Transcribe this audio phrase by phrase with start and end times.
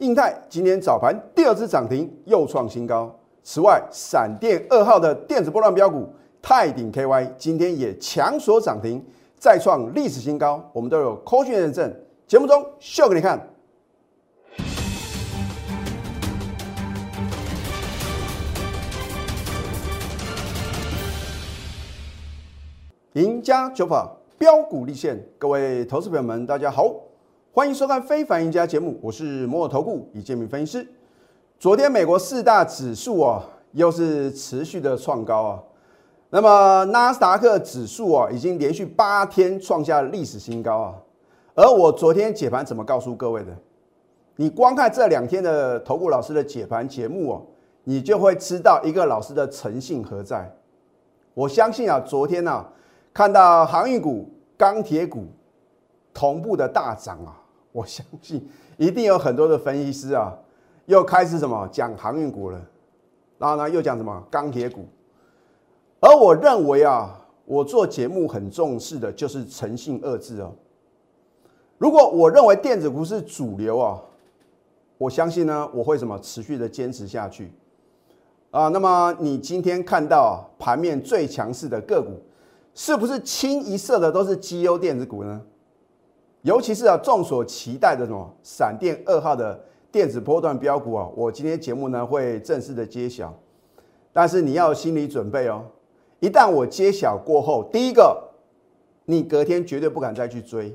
[0.00, 3.14] 印泰今天早盘第二次涨停，又创新高。
[3.42, 6.08] 此外，闪电二号的电子波段标股
[6.40, 9.04] 泰鼎 KY 今天也强锁涨停，
[9.36, 10.66] 再创历史新高。
[10.72, 11.94] 我们都有科讯认证，
[12.26, 13.46] 节目中秀给你看。
[23.12, 26.90] 赢家九法标股立现，各位投资朋友们，大家好，
[27.52, 30.86] 欢迎收看《非凡赢家》节目，我是摩尔投顾李建明分析师。
[31.58, 35.62] 昨天美国四大指数啊，又是持续的创高啊。
[36.30, 40.94] 那么纳斯达克指数啊，已经连续八天创下历史新高啊。
[41.56, 43.50] 而我昨天解盘怎么告诉各位的？
[44.36, 47.42] 你光看这两天的投顾老师的解盘节目哦，
[47.82, 50.48] 你就会知道一个老师的诚信何在。
[51.34, 52.64] 我相信啊，昨天呢。
[53.12, 55.26] 看到航运股、钢铁股
[56.14, 57.39] 同步的大涨啊，
[57.72, 60.36] 我相信一定有很多的分析师啊，
[60.86, 62.60] 又开始什么讲航运股了，
[63.38, 64.86] 然后呢又讲什么钢铁股，
[66.00, 70.52] 而我认为啊，我做节目很重视的就是诚信二字哦。
[71.78, 74.00] 如果我认为电子股是主流啊，
[74.98, 77.52] 我相信呢我会什么持续的坚持下去
[78.50, 78.68] 啊。
[78.68, 82.20] 那么你今天看到盘面最强势的个股。
[82.72, 85.42] 是不是清一色的都是绩优电子股呢？
[86.42, 89.60] 尤其是啊，众所期待的什么闪电二号的
[89.92, 93.34] 电子波段标股啊，我今天节目呢会正式的揭晓。
[94.12, 95.64] 但是你要有心理准备哦，
[96.18, 98.30] 一旦我揭晓过后，第一个，
[99.04, 100.68] 你隔天绝对不敢再去追，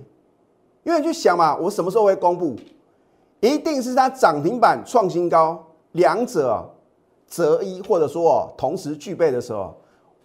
[0.83, 2.55] 因为你去想嘛，我什么时候会公布？
[3.41, 6.63] 一定是它涨停板创新高，两者
[7.27, 9.75] 择一或者说同时具备的时候，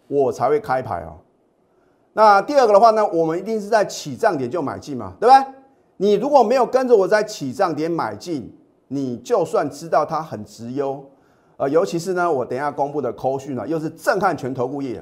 [0.07, 1.19] 我才会开牌哦。
[2.13, 5.55] 那第二个的话呢，我们一定是在起涨点就买进嘛，对不对？
[5.97, 8.53] 你如果没有跟着我在起涨点买进，
[8.89, 11.05] 你就算知道它很值优，
[11.57, 15.01] 呃，尤其是呢，我等一下公布的扣讯呢，又是震撼全投顾业。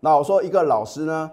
[0.00, 1.30] 那我说一个老师呢，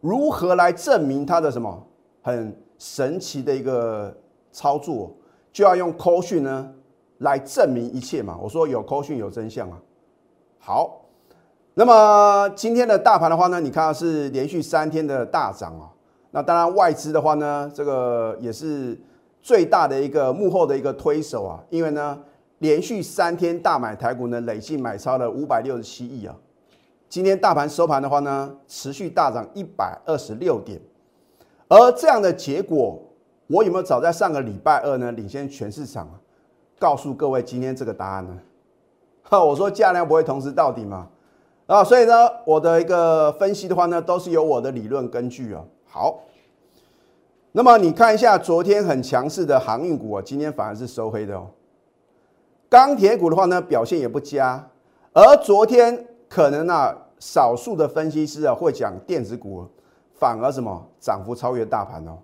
[0.00, 1.86] 如何来证明他的什么
[2.22, 4.16] 很神奇的一个
[4.52, 5.12] 操作，
[5.52, 6.70] 就要用扣讯呢
[7.18, 8.38] 来证明一切嘛。
[8.40, 9.78] 我说有扣讯有真相啊。
[10.60, 11.00] 好。
[11.78, 15.86] 那么今天的大盘的话呢，你看是连续三天的大涨啊。
[16.32, 19.00] 那当然外资的话呢，这个也是
[19.40, 21.62] 最大的一个幕后的一个推手啊。
[21.70, 22.18] 因为呢，
[22.58, 26.34] 连续三天大买台股呢，累计买超了五百六十七亿啊。
[27.08, 30.80] 今天大盘收盘的话呢，持续大涨一百二十六点。
[31.68, 33.00] 而这样的结果，
[33.46, 36.10] 我有没有早在上个礼拜二呢，领先全市场
[36.76, 38.36] 告诉各位今天这个答案呢？
[39.22, 41.06] 哈， 我说价量不会同时到底吗？
[41.68, 42.14] 啊，所以呢，
[42.46, 45.62] 我的一个分析的话呢，都是有我的理论根据啊。
[45.86, 46.20] 好，
[47.52, 51.46] 那么你看一下昨天很强势的航运股啊，今天反而是收黑的哦。
[52.70, 54.66] 钢铁股的话呢，表现也不佳，
[55.12, 59.66] 而昨天可能啊，少数的分析师啊会讲电子股
[60.14, 62.16] 反而什么涨幅超越大盘哦。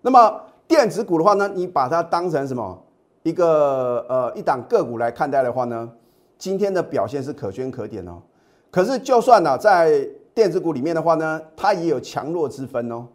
[0.00, 2.82] 那么电子股的话呢，你把它当成什么
[3.22, 5.92] 一个呃一档个股来看待的话呢，
[6.38, 8.22] 今天的表现是可圈可点哦。
[8.70, 13.06] 可是，就算呢，在电子股里面的话呢，它也有强弱之分哦。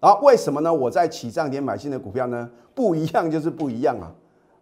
[0.00, 0.72] 啊，为什么呢？
[0.72, 4.12] 我在起涨点买新的股票呢，不一样就是不一样啊。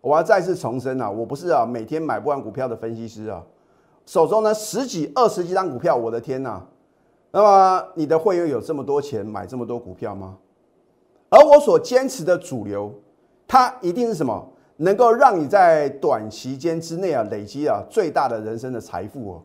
[0.01, 3.43] 我要再次重申啊，我不是啊每天买不完股票的分析师啊，
[4.07, 6.63] 手中呢十几、二十几张股票，我的天呐！
[7.33, 10.37] 那么你的会员有这么多钱买这么多股票吗？
[11.29, 12.93] 而我所坚持的主流，
[13.49, 14.49] 它一定是什么？
[14.77, 19.43] 能够让你在短期间之内啊，累积啊最大的人生的财富哦。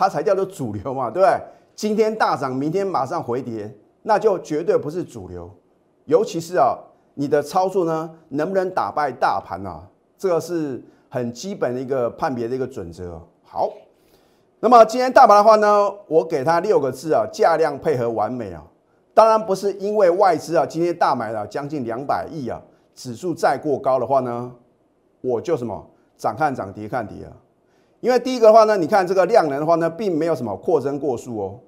[0.00, 1.38] 它才叫做主流嘛，对不对？
[1.74, 3.70] 今天大涨，明天马上回跌，
[4.02, 5.50] 那就绝对不是主流。
[6.06, 6.74] 尤其是啊，
[7.12, 9.86] 你的操作呢，能不能打败大盘啊？
[10.16, 13.20] 这个是很基本的一个判别的一个准则。
[13.44, 13.70] 好，
[14.60, 18.64] 那么今天大盘的话呢，我给它六个字啊，价量配合完美啊。
[19.12, 22.58] 当然不是因为外资啊今天大买了将近两百亿啊，
[22.94, 24.50] 指数再过高的话呢，
[25.20, 25.86] 我就什么
[26.16, 27.32] 涨看涨，跌看跌啊。
[28.00, 31.60] 因为第一个的话呢，你看这个量能的话呢，并没有什么扩增过速哦。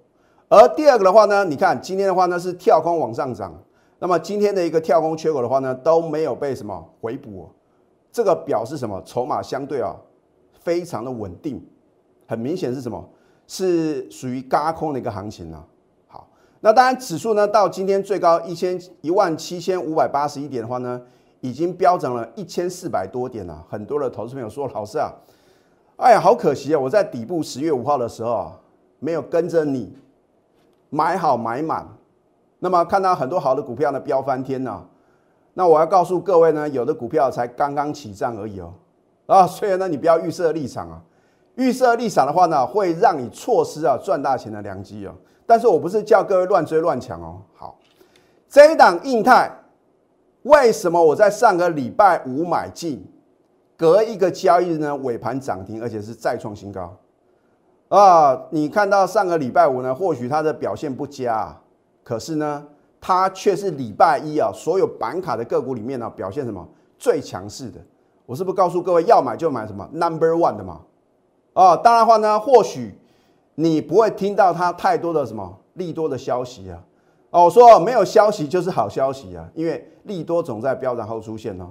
[0.49, 3.55] 而第二个的话呢，你看今天的话呢是跳空往上涨，
[3.99, 7.49] 那么今天的一个跳空缺口的话呢都没有被什么回补，
[8.11, 9.03] 这个表示什么？
[9.05, 9.95] 筹码相对啊
[10.61, 11.63] 非常的稳定，
[12.27, 13.07] 很明显是什么？
[13.47, 15.63] 是属于嘎空的一个行情啊。
[16.07, 16.27] 好，
[16.61, 21.03] 那当然指数呢到今天最高一千一万七千五百八十一点的话呢，
[21.41, 23.63] 已经飙涨了一千四百多点了。
[23.69, 25.13] 很多的投资朋友说，老师啊。
[26.03, 26.81] 哎呀，好可惜啊！
[26.81, 28.53] 我在底部十月五号的时候啊，
[28.99, 29.97] 没有跟着你
[30.91, 31.87] 买好买满，
[32.59, 34.83] 那么看到很多好的股票呢飙翻天呐。
[35.55, 38.73] 那我要告诉各位呢，有的股票才刚刚起涨而已哦，
[39.27, 41.01] 啊，所以呢，你不要预设立场啊，
[41.55, 45.15] 预设立场的话呢，会让你错失啊赚大钱的良机哦。
[45.47, 47.41] 但是我不是叫各位乱追乱抢哦。
[47.55, 47.79] 好，
[48.49, 49.49] 这一档印泰，
[50.43, 53.07] 为什么我在上个礼拜五买进，
[53.83, 56.97] 隔一个交易日呢尾盘涨停，而且是再创新高
[57.89, 58.41] 啊？
[58.51, 61.61] 你看到上个礼拜五呢，或许它的表现不佳，
[62.05, 62.65] 可是呢？
[63.01, 66.65] 它却是礼拜一啊，所有板卡的个股里面呢，表现什么
[66.97, 67.81] 最强势的？
[68.25, 70.83] 我是不是告诉各位要买就买什么 number one 的嘛？
[71.53, 72.97] 啊，当然话呢，或许
[73.57, 76.81] 你不会听到它太多的什么利多的消息啊。
[77.31, 81.69] 哦，我说没有消息就是好消息啊，因为利多总在飙涨后出现哦。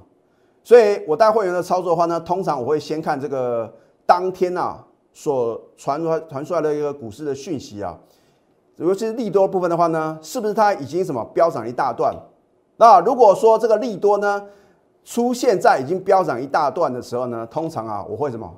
[0.63, 3.71] 所以我带会员的操作的话呢，通常我会先看这个
[4.05, 7.97] 当天啊所传出传出来的一个股市的讯息啊。
[8.77, 12.15] 尤其是利多部分的话呢，是不是它已经什么飙涨一大段？
[12.77, 14.43] 那如果说这个利多呢
[15.03, 18.51] 出现在已经飙涨一大段的时候呢，通常啊我会什么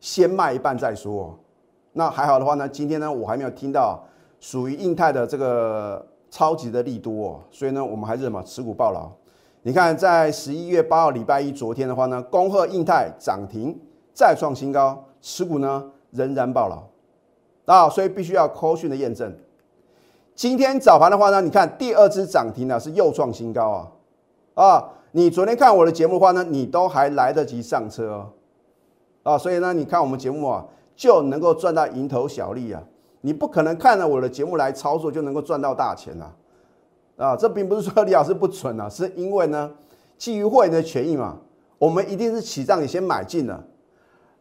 [0.00, 1.36] 先卖一半再说。
[1.92, 4.04] 那还好的话呢，今天呢我还没有听到
[4.38, 9.10] 属于印泰的这个超级的利多，所以呢我们还是什么持股爆牢。
[9.66, 13.76] 你看在十一月八号礼拜一昨天的话呢，恭贺印泰涨停
[14.14, 16.84] 再创新高，持股呢仍然爆牢
[17.64, 19.36] 啊，所以必须要科讯的验证。
[20.36, 23.90] 今天早盘的话呢，你看第二只涨停呢是又创新高啊
[24.54, 24.88] 啊！
[25.10, 28.30] 你昨天看我的节目的话呢，你都还来得及上车哦
[29.24, 30.64] 啊，所以呢，你看我们节目啊
[30.94, 32.80] 就能够赚到蝇头小利啊！
[33.20, 36.32] 你不可能看了我的节目来操作就能够赚到大钱啊
[37.16, 37.34] 啊！
[37.36, 39.70] 这并不是说李老师不准啊， 是因为呢
[40.18, 41.38] 基于会员的权益嘛，
[41.78, 43.62] 我们一定是起账你先买进了，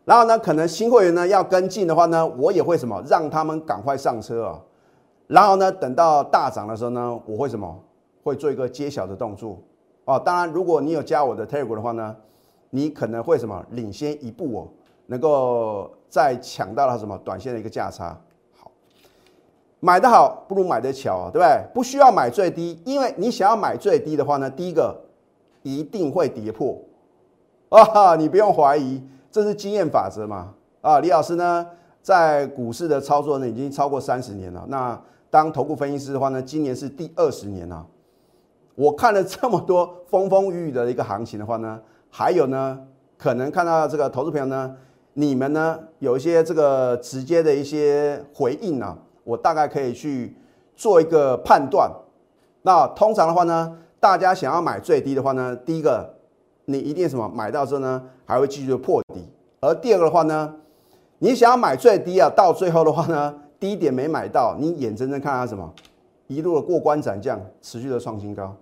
[0.04, 4.62] 然后呢，可能新会员呢要跟进的话呢，我也会什么让他们赶快上车啊。
[5.28, 7.84] 然后呢，等到大涨的时候呢，我会什么？
[8.24, 9.60] 会做一个揭晓的动作
[10.06, 10.20] 哦。
[10.20, 12.16] 当然，如果你有加我的 Telegram 的话呢，
[12.72, 14.68] 你可能会什么领先一步哦，
[15.06, 18.20] 能够再抢到了什么短线的一个价差。
[19.86, 21.64] 买的好不如买的巧，对不对？
[21.72, 25.00] 不需要买最低，因为你想要买最低的话呢，第一个
[25.62, 26.76] 一定会跌破
[27.70, 29.00] 啊，你不用怀疑，
[29.30, 30.56] 这是经验法则嘛。
[30.82, 31.64] 啊，李老师呢，
[32.02, 34.66] 在股市的操作呢，已经超过三十年了。
[34.70, 35.00] 那
[35.30, 37.86] 当头部分析师的话呢，今年是第二十年了。
[38.74, 41.80] 我看了这么多风风雨雨的一个行情的话呢，
[42.10, 42.80] 还有呢，
[43.20, 44.76] 可能看到这个投资朋友呢，
[45.14, 50.34] 你们呢有一些这个直接的一些回应呢，我大概可以去
[50.78, 51.92] 做一个判断。
[52.62, 56.16] 那通常的话呢，大家想要买最低的话呢，第一个
[56.64, 59.20] 你一定什么买到之后呢，还会继续破底；
[59.60, 60.56] 而第二个的话呢，
[61.20, 63.42] 你想要买最低啊，到最后的话呢。
[63.58, 65.74] 低点没买到，你眼睁睁看它什么
[66.28, 68.54] 一路的过关斩将，持续的创新高。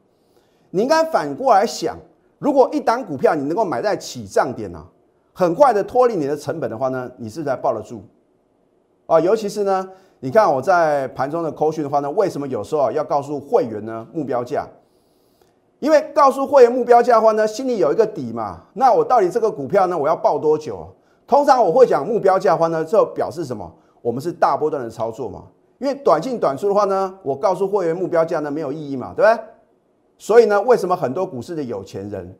[0.70, 1.98] 你应该反过来想，
[2.38, 4.86] 如果一档股票你能够买在起涨点呢，
[5.34, 8.04] 很快的脱离你的成本的话呢，你是在抱得住
[9.08, 9.20] 啊。
[9.20, 9.90] 尤其是呢，
[10.24, 14.66] 你看我在盘中的扣讯的话呢，为什么有时候啊要告诉会员呢目标价？
[15.80, 18.62] 因为告诉会员目标价的话呢，心里有一个底嘛。
[18.72, 20.88] 那我到底这个股票呢，我要报多久？
[21.28, 23.70] 通常我会讲目标价的话呢，就表示什么？
[24.02, 25.44] 我们是大波段的操作嘛，
[25.78, 29.44] 因为短进短出的话呢，我告诉会员目标价呢没有意义嘛，对不对？
[30.18, 32.34] 所以呢，为什么很多股市的有钱人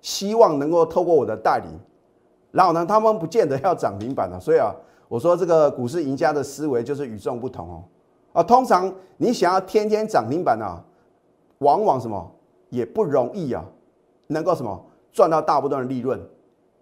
[0.00, 1.66] 希望能够透过我的代理，
[2.52, 4.40] 然后呢，他们不见得要涨停板了。
[4.40, 4.74] 所以啊，
[5.08, 7.84] 我说这个股市赢家的思维就是与众不同哦。
[8.32, 10.82] 啊，通常你想要天天涨停板啊，
[11.58, 12.30] 往往什么
[12.70, 13.64] 也不容易啊，
[14.28, 16.20] 能够什么赚到大部分的利润，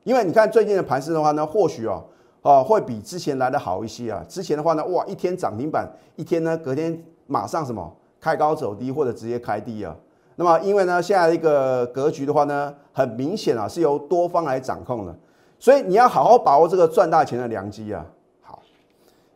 [0.03, 2.05] 因为你看最近的盘势的话呢，或许哦。
[2.43, 4.23] 哦，会比之前来的好一些啊！
[4.29, 7.91] 之前的话呢，哇，一天涨停板，一天呢，隔天马上什么
[8.21, 9.97] 开高走低，或者直接开低啊。
[10.37, 15.19] 那么，因为呢，现在一个格局的话呢，很明显啊，是由多方来掌控的，
[15.59, 18.05] 所以你要好好把握这个赚大钱的良机啊。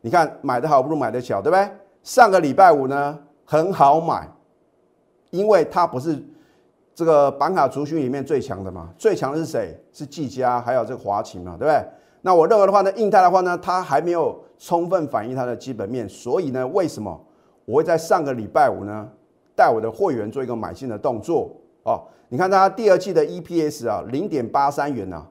[0.01, 1.69] 你看买的好不如买的巧，对不对？
[2.03, 4.29] 上个礼拜五呢，很好买，
[5.31, 6.23] 因为它不是
[6.95, 9.79] 这个板卡族群里面最强的嘛，最强的是谁？
[9.93, 11.85] 是技嘉，还有这个华擎嘛，对不对？
[12.23, 17.21] 那我认为的话呢，印泰的话呢，它还没有充分反映它的基本面，所以呢，为什么
[17.65, 19.09] 我会在上个礼拜五呢，
[19.55, 21.51] 带我的会员做一个买进的动作
[21.83, 22.03] 哦？
[22.29, 25.27] 你看它第二季的 EPS 啊，零点八三元呐，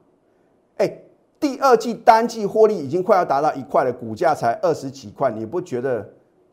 [0.78, 0.98] 哎，
[1.40, 6.08] 第二季单季获利已经快要达到一块了，股价才二十几块，你不觉得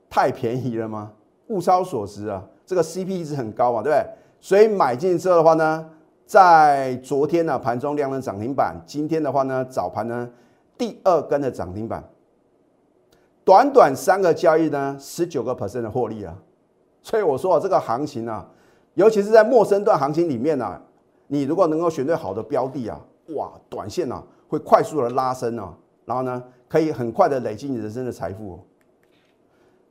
[0.09, 1.11] 太便宜了吗？
[1.47, 4.05] 物超所值啊，这个 CP 一直很高嘛，对不对？
[4.39, 5.89] 所以买进之后的话呢？
[6.27, 8.75] 在昨天呢，盘中量了涨停板。
[8.83, 10.27] 今天的话呢，早盘呢，
[10.75, 12.03] 第二根的涨停板。
[13.43, 16.35] 短短三个交易呢，十九个 percent 的获利啊！
[17.03, 18.43] 所以我说啊，这个行情啊，
[18.95, 20.81] 尤其是在陌生段行情里面呢，
[21.27, 22.99] 你如果能够选对好的标的啊，
[23.35, 25.73] 哇，短线啊会快速的拉升哦，
[26.05, 28.59] 然后呢可以很快的累积你人生的财富。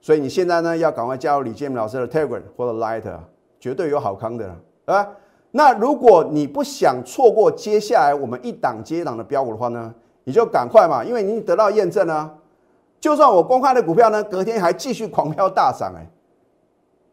[0.01, 3.05] 所以你现在呢要赶快加入李建明老师的 Telegram 或者 Light，
[3.59, 5.09] 绝对有好康的啊。
[5.51, 9.95] 那如果你不想错过接下来我们一档接一档的标股的话呢，
[10.25, 12.35] 你就赶快嘛，因为你得到验证啊。
[13.01, 16.07] 就算我公开的股票呢，隔天还继续狂飙大涨哎，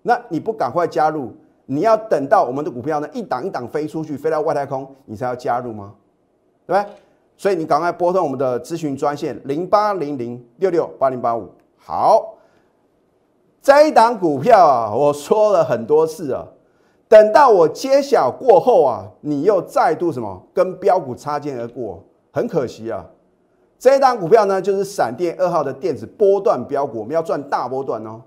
[0.02, 1.34] 那你不赶快加入，
[1.66, 5.94] 你要等到我们的股票呢一档一档飞出去，飞到外太空，你才要加入吗？
[6.66, 6.94] 对不对？
[7.42, 11.50] 所以你赶快拨通我们的咨询专线零八零零六六八零八五。
[11.76, 12.36] 好，
[13.64, 16.46] 这一档股票啊，我说了很多次啊。
[17.10, 23.04] 等到我揭晓过后啊，你又再度什么跟标股擦肩而过，很可惜啊。
[23.80, 28.22] 这一档股票呢，就是闪电二号的电子波段标股，我们要赚大波段哦。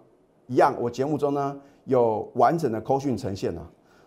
[0.49, 3.63] 一样，我节目中呢有完整的扣讯呈现了。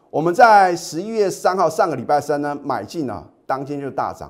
[0.09, 4.29] 我们在十一月三号上个礼拜三呢买进了，当天就大涨。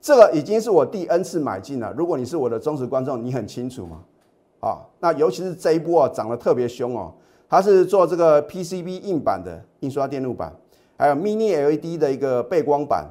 [0.00, 1.92] 这个已经是我第 N 次买进了。
[1.96, 3.98] 如果你是我的忠实观众，你很清楚嘛？
[4.60, 7.12] 啊，那尤其是这一波啊，涨得特别凶哦。
[7.48, 10.52] 它是做这个 PCB 硬板的印刷电路板，
[10.96, 13.06] 还有 Mini LED 的一个背光板、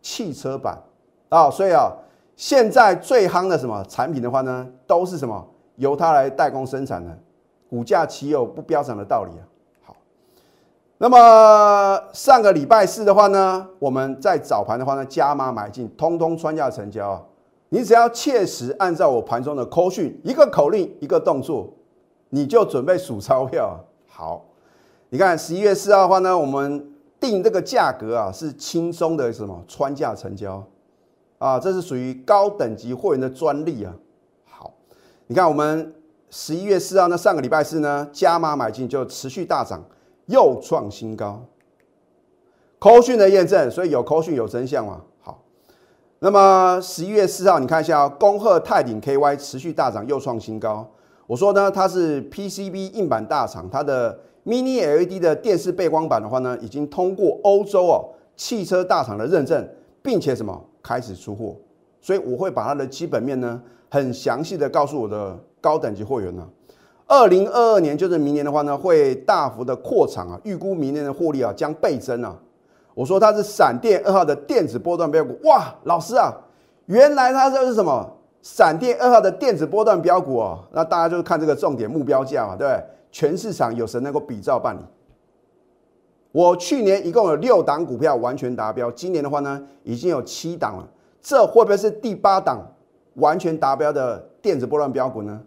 [0.00, 0.82] 汽车板
[1.28, 1.92] 啊，所以啊，
[2.34, 5.46] 现在最夯的什么产品的话呢，都是什么
[5.76, 7.16] 由它来代工生产的，
[7.68, 9.44] 股价岂有不飙涨的道理啊？
[11.02, 17.22] 那么上个礼拜四的话呢，我们在早盘的话呢，加码买进，通通穿价成交啊，
[17.70, 21.68] 你只要切实按照我盘中的扣讯，一个口令，一个动作。
[22.28, 23.76] 你就准备数钞票，
[24.08, 24.44] 好，
[25.08, 30.64] 你看十一月四号的话呢，我们定这个价格啊是轻松的什么穿价成交
[31.38, 33.92] 啊，这是属于高等级会员的专利啊。
[34.48, 34.72] 好，
[35.26, 35.92] 你看我们
[36.30, 39.82] 十一月四号那上个礼拜四呢加码买进就持续大涨，
[40.26, 41.44] 又创新高。
[42.78, 45.00] 扣讯的验证，所以有扣讯有真相嘛？
[45.20, 45.42] 好，
[46.18, 50.90] 那么十一月四号你看一下，恭贺泰鼎 KY 持续大涨又创新高。
[51.28, 59.68] 我说呢，它是 PCB 硬板大厂，它的 Mini LED 的电视背光板的话呢，已经通过欧洲哦汽车大厂的认证，
[60.02, 61.56] 并且什么开始出货，
[62.00, 66.48] 所以我会把它的基本面呢很详细的告诉我的高等级会员呢。
[67.12, 72.34] 二零二二年就是明年的话呢，会大幅的扩产啊，预估明年的获利啊将倍增啊。
[72.94, 76.32] 我说它是闪电二号的电子波段标股，哇，老师啊，
[76.86, 78.10] 原来它这是什么？
[78.40, 82.82] 闪电二号的电子波段标股哦，那大家就是看这个重点目标价嘛，对不对？
[83.10, 84.80] 全市场有谁能够比照办理？
[86.32, 90.88] 我去年一共有六档股票完全达标，今年的话呢，已经有七档了，
[91.20, 92.66] 这会不会是第八档
[93.16, 95.38] 完全达标的电子波段标股呢？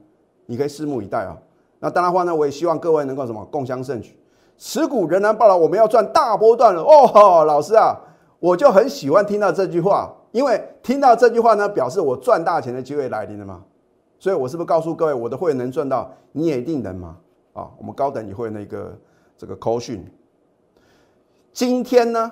[0.45, 1.35] 你可以拭目以待啊。
[1.85, 4.17] 那当然话呢，我也希望各位能够什么共襄盛举，
[4.57, 7.45] 持股仍然报了，我们要赚大波段了哦。
[7.45, 7.95] 老师啊，
[8.39, 10.11] 我就很喜欢听到这句话。
[10.31, 13.61] 因为听到这句话呢，表示我赚大钱的机会来临了嘛，
[14.17, 17.17] 所以我是不是告诉各位，我的会员能赚到，你也一定能吗？
[17.53, 18.97] 啊，我们高等级会员的一个
[19.37, 20.03] 这个扣讯，
[21.53, 22.31] 今天呢，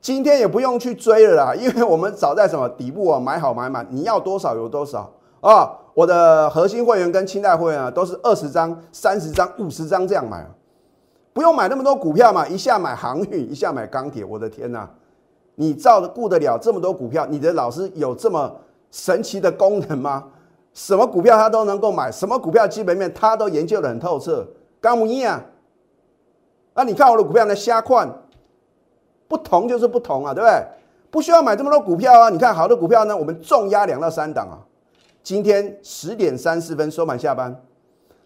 [0.00, 5.08] 今天也不用去追了啦，因为我们早在什么底部啊买好买满，你要多少有多少
[5.50, 5.78] 啊。
[5.94, 10.46] 我的核心会员跟清代会员啊，都是二十张、三十张、五十张这样买，
[11.32, 14.86] 不用买那么多股票嘛，一下买航运，一下买钢铁，我的天呐！
[15.54, 17.24] 你照顾得了这么多股票？
[17.24, 18.54] 你的老师有这么
[18.90, 20.24] 神奇的功能吗？
[20.74, 24.46] 什么股票他都能够买，什么股票基本面他都研究得很透彻。
[24.82, 25.42] 刚木一啊，
[26.74, 27.56] 那你看我的股票呢？
[27.56, 28.06] 瞎看，
[29.26, 30.62] 不同就是不同啊，对不对？
[31.10, 32.28] 不需要买这么多股票啊。
[32.28, 34.60] 你看好的股票呢，我们重压两到三档啊。
[35.26, 37.60] 今天十点三四分收盘下班，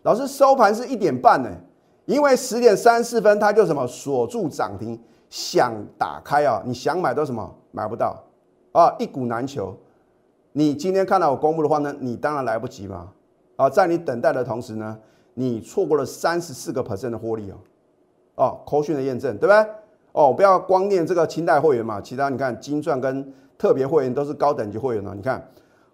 [0.03, 1.49] 老师收盘是一点半呢，
[2.05, 5.01] 因为十点三四分它就什么锁住涨停。
[5.31, 8.23] 想打开啊，你想买都什么买不到
[8.73, 9.75] 啊，一股难求。
[10.53, 13.09] 你今天看到我公布的话呢，你当然来不及嘛
[13.57, 14.99] 啊，在你等待的同时呢，
[15.33, 17.55] 你错过了三十四个 percent 的获利哦
[18.35, 19.67] 哦，扣讯的验证对不对？
[20.13, 25.15] 哦，不要光念这个清代会员嘛，其他你看金钻跟特别会员都是高等级会员哦。
[25.17, 25.43] 你看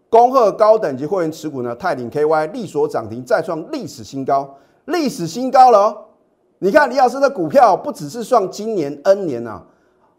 [0.09, 5.97] 恭贺高等级会员持股呢，泰鼎 KY 力所涨停再创历史新高，历史新高了。
[6.59, 9.63] 你看李老师的股票不只是算今年 N 年啊，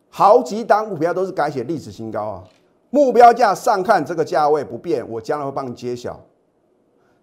[0.10, 2.44] 好几档股票都是改写历史新高啊！
[2.90, 6.20] 目标价上看这个价位不变，我将来会帮你揭晓。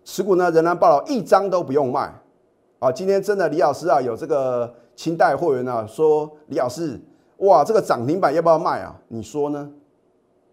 [0.04, 2.12] 持股呢仍然报了一张都不用卖
[2.78, 2.90] 啊！
[2.90, 7.00] 今天真的李老师啊有这个清代会员啊说李老师
[7.38, 8.94] 哇这个涨停板要不要卖啊？
[9.09, 9.71] 你说呢？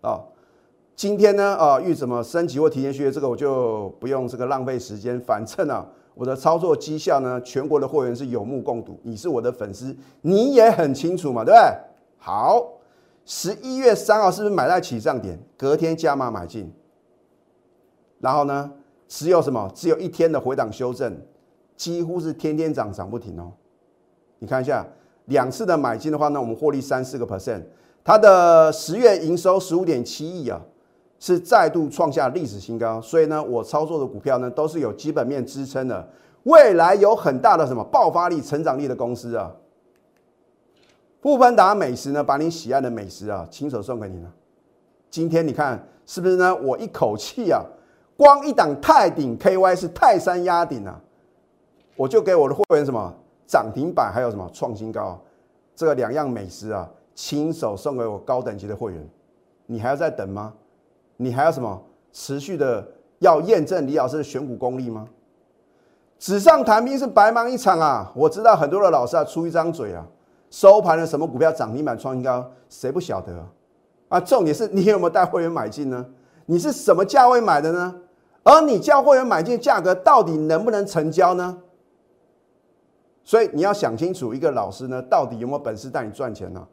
[0.02, 0.22] 啊，
[1.02, 9.00] 今天呢啊遇怎么升级或提前续约这个我就不用这个浪费时间，反正啊我的操作绩效呢，全国的会员是有目共睹。
[9.02, 11.76] 你是我的粉丝，你也很清楚嘛，对不对？
[12.20, 12.74] 好，
[13.26, 15.40] 十一月三号是不是买在起涨点？
[15.58, 16.72] 隔天加码买进，
[18.20, 18.72] 然后呢，
[19.08, 19.72] 只有什么？
[19.74, 21.20] 只有一天的回档修正，
[21.76, 23.52] 几乎是天天涨涨不停哦。
[24.38, 24.86] 你看一下，
[25.26, 27.64] 两次的买进的话呢，我们获利三四个 percent。
[28.04, 30.62] 它的十月营收十五点七亿啊。
[31.22, 36.10] 是再度创下历史新高，所以呢，我操作的股票呢都是有基本面支撑的，
[36.46, 39.52] 未来有很大的什么爆发力、成长力的公司啊。
[41.22, 44.34] 富芬达美食呢，把你喜爱的美食啊，亲手送给你了。
[45.12, 46.56] 今天你看是不是呢？
[46.56, 47.62] 我一口气啊，
[48.18, 51.00] 光一档泰鼎 KY 是泰山压顶啊，
[51.96, 53.14] 我就给我的会员什么
[53.46, 55.22] 涨停板，还有什么创新高，
[55.76, 59.08] 这个两样美食啊，亲手送给我高等级的会员，
[59.68, 60.52] 你还要再等吗？
[61.22, 61.80] 你还要什么
[62.12, 62.86] 持续的
[63.20, 65.08] 要验证李老师的选股功力吗？
[66.18, 68.12] 纸上谈兵是白忙一场啊！
[68.16, 70.06] 我知道很多的老师啊出一张嘴啊，
[70.50, 73.34] 收盘了什么股票涨停板创新高，谁不晓得
[74.10, 74.20] 啊？
[74.20, 76.06] 重点是 你有没有带会员买进呢？
[76.48, 77.96] 你是什么价位买的呢？
[78.44, 81.60] 而你叫会员买进价格到底能不能成交呢？
[83.24, 86.68] 所以你要想清楚，一个老师呢到底有没有本事带你赚钱呢？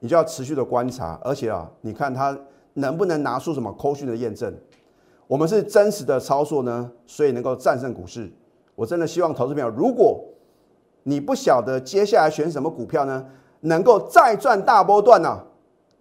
[0.00, 2.36] 你就要持续的观察，而且啊，你看他。
[2.74, 4.54] 能不能拿出什么扣讯的验证？
[5.26, 8.30] 我们是真实的操作呢，所以能够战胜股市。
[8.74, 10.22] 我真的希望投资朋友，如果
[11.02, 13.24] 你不晓得接下来选什么股票呢，
[13.60, 15.38] 能够再赚大波段呢，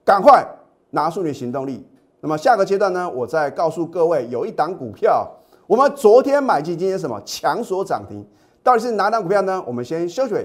[0.04, 0.46] 赶快
[0.90, 1.88] 拿出你的行动力。
[2.20, 5.30] 那么下个阶段呢，我再告诉各位，有一档股票，
[5.68, 8.25] 我们昨天买进，今天什么强锁涨停，
[8.62, 9.63] 到底是哪档股票呢？
[9.66, 10.36] 我们先休息，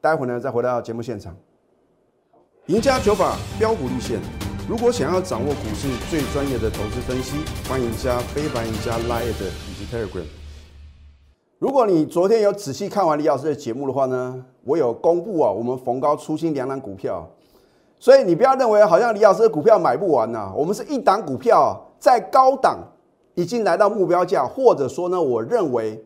[0.00, 1.36] 待会呢再回到节目现场。
[2.66, 4.45] 赢家九法标股立线。
[4.68, 7.36] 如果想要掌握股市最专业的投资分析，
[7.68, 10.24] 欢迎加非凡、加 Line 以及 Telegram。
[11.60, 17.24] 如果你昨天有仔细看完李老师的节目的话呢，我有公布啊，我们逢高出新两档股票，
[18.00, 22.80] 所以你不要认为好像李老师的股票买不完呐，我们是一档股票在高档
[23.36, 26.04] 已经来到目标价，或者说呢，我认为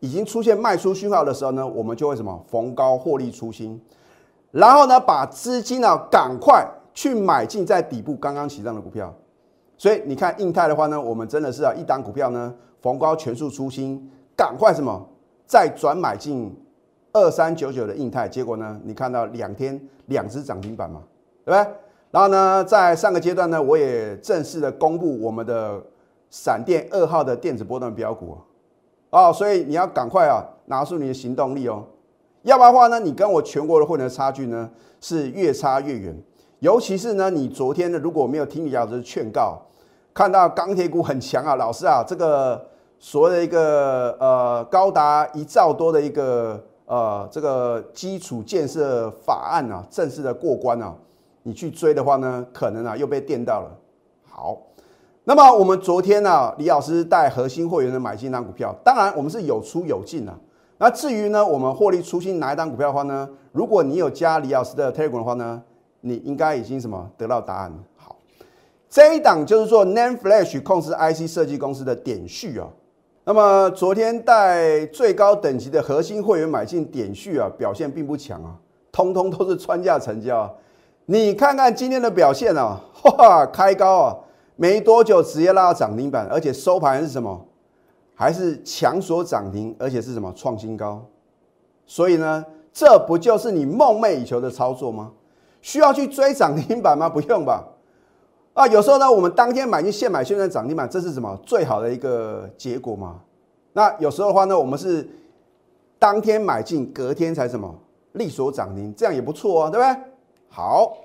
[0.00, 3.80] 已经出现卖出讯号的时候呢，我们就会什么逢高获利出新，
[4.50, 6.68] 然后呢，把资金呢赶快。
[7.00, 9.10] 去买进在底部刚刚起涨的股票，
[9.78, 15.08] 所以你看印泰的话呢，我们真的是啊一档股票呢逢高全数出新，赶快什么
[15.46, 16.54] 再转买进
[17.14, 21.02] 二三九九的印泰，结果呢你看到两天两只涨停板嘛，
[21.42, 21.72] 对不对？
[22.10, 25.82] 然后呢在上个阶段呢，我也正式的公布我们的
[26.28, 28.36] 闪电二号的电子波段标股
[29.08, 31.82] 哦，所以你要赶快啊拿出你的行动力哦，
[32.42, 36.14] 要不然的话呢，你跟我全国的会员差距呢是越差越远。
[36.60, 39.58] 尤其是呢，你昨天呢，如果没有听李老师劝告，
[40.12, 42.62] 看到钢铁股很强啊，老师啊，这个
[42.98, 50.94] 所谓的一个呃高达一兆多的一个呃这个基础建设法案啊，正式的过关啊，
[51.44, 53.70] 你去追的话呢，可能啊又被电到了。
[54.28, 54.58] 好，
[55.24, 60.38] 那么我们昨天呢，李老师带核心会员的买进单股票，当然我们是有出有进啊。
[60.76, 65.62] 那至于呢，我们获利出新哪一单股票的话呢，如果你有加李老师的 Telegram 的话呢？
[66.00, 67.76] 你应该已经什么得到答案了？
[67.96, 68.16] 好，
[68.88, 72.68] 这一档就是做 NAND Flash 控制 IC 设计公司的点序啊。
[73.24, 78.56] 那么昨天带最高等级的核心会员买进点序啊，表现并不强啊，
[78.90, 80.38] 通通都是穿价成交。
[80.38, 80.50] 啊
[81.06, 82.80] 你看看今天的表现啊，
[83.18, 84.16] 哇，开高啊，
[84.54, 87.46] 没多久直接拉到涨停板，而且收盘是什么？
[88.14, 91.04] 还是强锁涨停，而且是什么创新高？
[91.84, 95.10] 所以呢，这不就是你梦寐以求的操作吗？
[95.60, 97.08] 需要去追涨停板吗？
[97.08, 97.66] 不用吧。
[98.52, 103.20] 啊，有时候呢，我们当天买进现买现在涨停板，这是什么最好的一个结果吗？
[103.72, 105.08] 那有时候的话呢，我们是
[105.98, 107.72] 当天买进，隔天才什么
[108.12, 110.02] 利索涨停，这样也不错啊，对不对？
[110.48, 110.96] 好，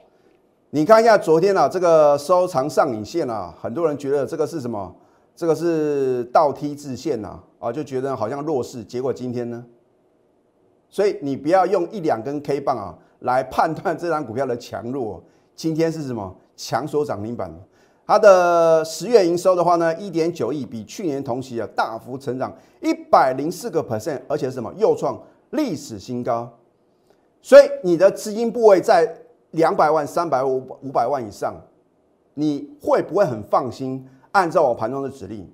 [0.71, 4.93] 你看一下昨天啊，这个收藏上影线啊，很多人觉得这个是什么？
[5.35, 8.83] 这个是倒梯字线呐，啊，就觉得好像弱势。
[8.83, 9.63] 结果今天呢？
[10.89, 12.97] 所以你不要用一两根 K 棒啊。
[13.19, 15.23] 来判断这张股票的强弱，
[15.55, 17.53] 今天是什么强所涨停板？
[18.07, 26.47] 它的十月营收的话呢，一点九亿，比去年同期啊大幅成长一百零四个 percent，而且是什么又创历史新高。
[27.41, 29.11] 所以你的资金部位在
[29.51, 31.55] 两百万、三百五五百万以上，
[32.35, 35.49] 你会不会很放心按照我盘中的指令？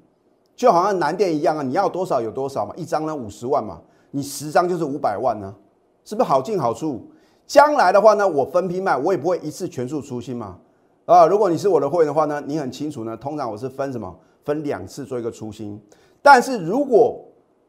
[0.54, 5.56] 就好像南电一样啊，你要多少有多少嘛，一张呢五十万嘛，你十张就是五百万呢，
[6.04, 7.10] 是不是好进好出？
[7.52, 10.58] 将来的话呢，我分批卖，我也不会一次全数出清嘛。
[11.06, 14.18] 啊，如果你是我的会员的话呢，你很清楚呢，通常我是分什么？
[14.46, 15.78] 分两次做一个出清。
[16.22, 17.22] 但是如果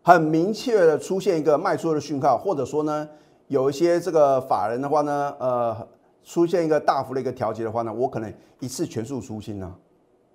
[0.05, 3.09] 很明确的出现一个卖出的讯号，或者说呢，
[3.49, 5.77] 有一些这个法人的话呢，呃，
[6.23, 9.75] 出现一个大幅的一个调节的话呢，我可能一次全数出清呢，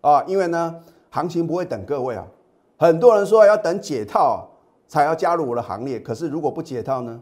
[0.01, 0.75] 啊，因为呢，
[1.09, 2.27] 行情不会等各位啊，
[2.75, 4.45] 很多人说要等解套
[4.89, 7.21] 才要加入我的行列，可是如果不解套呢，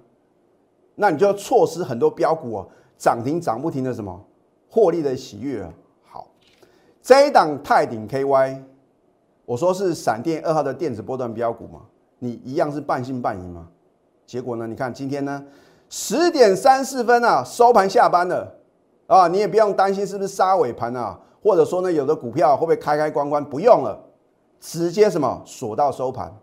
[0.95, 2.65] 那你就要错失很多标股啊，
[2.97, 4.25] 涨停涨不停的什么
[4.69, 5.73] 获利的喜悦啊。
[6.03, 6.27] 好，
[7.01, 8.61] 这一档泰鼎 KY，
[9.45, 11.81] 我说是闪电二号的电子波段标股嘛。
[12.19, 13.67] 你一样是半信半疑吗？
[14.25, 14.65] 结果呢？
[14.65, 15.45] 你看今天呢，
[15.89, 18.55] 十点三四分啊，收盘下班了
[19.05, 23.43] 啊，你也不用担心是不是杀尾盘啊，或者说呢，有的股票会不会开开关关？
[23.43, 24.01] 不用了，
[24.59, 26.33] 直接什么锁到收盘。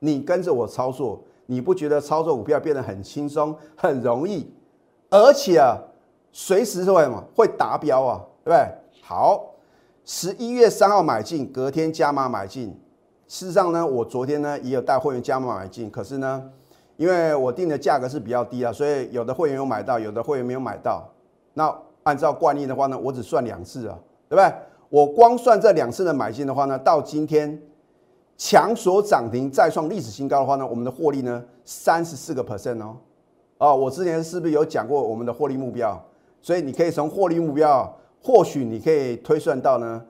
[0.00, 4.52] 你跟着我操作，你不觉得操作股票变得很轻松、很容易，
[5.08, 5.78] 而且啊，
[6.32, 8.68] 随时会什么会达标啊，对不对？
[9.02, 9.54] 好，
[10.04, 12.68] 十一月三号买进，隔天加码买进。
[13.28, 16.42] 事实上呢，我昨天呢也有带会员加码买进，可是呢，
[16.96, 21.08] 因为我定的价格是比较低啊，所以有的会员有买到，有的会员没有买到。
[21.54, 24.52] 那按照惯例的话呢，我只算两次啊，对不对？
[24.88, 27.60] 我光算这两次的买进的话呢，到今天
[28.36, 32.96] 强所涨停再创历史新高的话呢，我们的获利呢三十四个 percent 哦。
[33.58, 35.98] 哦，我之前是不是有讲过我们的获利目标？
[36.42, 37.90] 所以你可以从获利目标，
[38.22, 40.04] 或许你可以推算到呢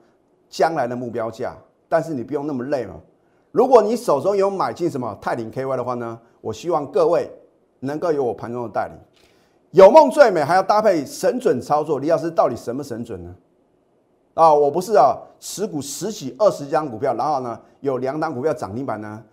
[0.49, 1.55] 将来的目标价。
[1.87, 2.95] 但是你不用那么累嘛。
[3.51, 7.31] 如果你手中有买进什么泰林 KY 的话呢，我希望各位
[7.79, 8.95] 能够有我盘中的带领。
[9.71, 11.99] 有梦最美，还要搭配神准操作。
[11.99, 13.33] 李老师到底神不神准呢？
[14.37, 19.23] 啊，我不是啊，持股十几二十张股票，然后呢有两档股票涨停板呢，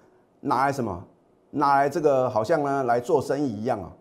[0.40, 1.04] 拿来什么？
[1.50, 3.92] 拿来这个好像呢来做生意一样啊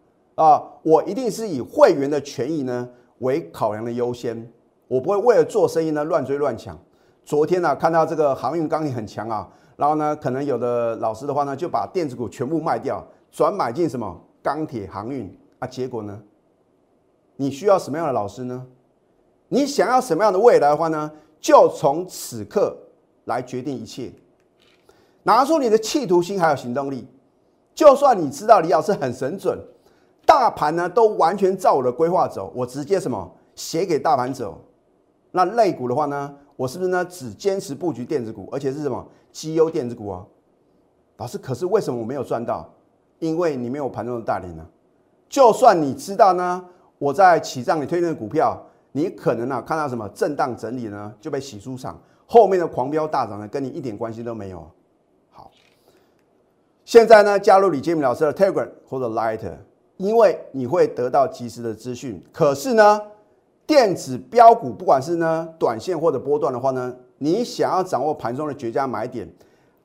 [0.43, 0.63] 啊！
[0.81, 2.87] 我一定是以会员的权益呢
[3.19, 4.49] 为考量的优先，
[4.87, 6.79] 我不会为了做生意呢乱追乱抢。
[7.25, 15.67] 昨天呢，看到这个航运钢铁很强啊，然后呢，可能有的老师的话呢，就把电子股全部卖掉，转买进什么钢铁航运啊？
[15.67, 16.17] 结果呢，
[17.35, 18.65] 你需要什么样的老师呢？
[19.53, 21.11] 你想要什么样的未来的话呢？
[21.39, 22.75] 就从此刻
[23.25, 24.11] 来决定一切，
[25.21, 27.07] 拿出你的企图心还有行动力。
[27.75, 29.55] 就算你知道李老师很神准，
[30.25, 34.59] 大盘呢都完全照我的规划走，我直接什么写给大盘走。
[35.29, 36.33] 那类股的话呢？
[36.55, 37.05] 我是不是呢？
[37.05, 40.25] 只坚持布局电子股，而且是什么绩优电子股啊？
[41.17, 42.67] 老师，可是为什么我没有赚到？
[43.19, 44.65] 因为你没有盘中的带领呢。
[45.29, 46.65] 就算你知道呢，
[46.97, 48.59] 我在起账你推荐的股票，
[48.93, 54.65] 你可能啊看到什么震荡整理呢，就被洗出场，后面的狂飙大涨呢，跟你一点关系都没有。
[55.29, 55.51] 好，
[56.85, 59.41] 现在呢加入李建明老师的 Telegram 或者 Light，
[59.97, 62.23] 因为你会得到及时的资讯。
[62.31, 63.01] 可是呢？
[63.65, 69.25] 电子标股，不管是呢短线或者波段的话呢，你想要掌握盘中的绝佳买点，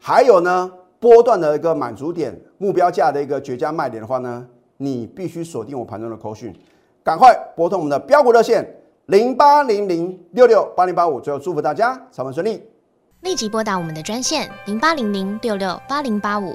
[0.00, 0.68] 还有呢
[0.98, 4.44] 波段的一个满足点、目标价的一个绝佳卖点的话呢，
[4.78, 6.52] 你必须锁定我盘中的口讯，
[7.04, 8.68] 赶快拨通我们的标股热线
[9.08, 11.18] 零八零零六六八零八五。
[11.18, 12.62] 最后祝福大家操盘顺利，
[13.22, 16.54] 立即拨打我们的专线零八零零六六八零八五。